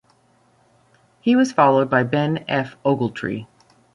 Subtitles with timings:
[1.19, 2.75] He was followed by Ben F.
[2.83, 3.45] Ogletree.